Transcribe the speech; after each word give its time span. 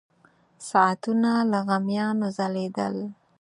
ساعتونه 0.69 1.31
له 1.51 1.59
غمیانو 1.67 2.27
ځلېدل. 2.37 2.95